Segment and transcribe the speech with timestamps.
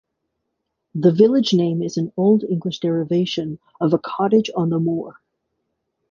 [0.95, 5.21] The village name is an Old English derivation of "a cottage on the moor".